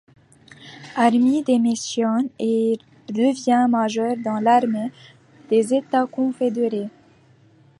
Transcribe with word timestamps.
Army, 0.97 1.43
démissionne 1.43 2.29
et 2.39 2.79
devient 3.07 3.67
major 3.69 4.17
dans 4.17 4.39
l'Armée 4.39 4.91
des 5.51 5.75
États 5.75 6.07
confédérés. 6.07 6.89